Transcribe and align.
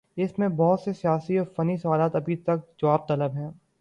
اس 0.17 0.39
میں 0.39 0.47
بہت 0.49 0.79
سے 0.79 0.93
سیاسی 0.93 1.37
اور 1.37 1.47
فنی 1.55 1.77
سوالات 1.77 2.15
ابھی 2.15 2.35
تک 2.35 2.79
جواب 2.79 3.07
طلب 3.07 3.31
ہیں۔ 3.33 3.49